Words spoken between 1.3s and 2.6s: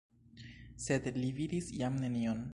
vidis jam nenion.